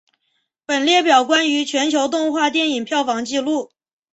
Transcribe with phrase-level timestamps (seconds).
[0.65, 3.71] 本列表关于全球动画电影票房纪录。